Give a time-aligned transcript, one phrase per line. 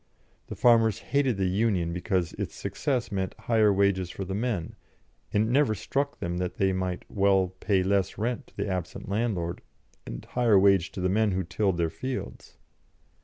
[0.47, 4.75] The farmers hated the Union because its success meant higher wages for the men,
[5.31, 9.09] and it never struck them that they might well pay less rent to the absent
[9.09, 9.61] landlord
[10.07, 12.57] and higher wage to the men who tilled their fields.